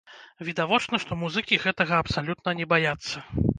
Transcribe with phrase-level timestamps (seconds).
[0.47, 3.15] Відавочна, што музыкі гэтага абсалютна не баяцца.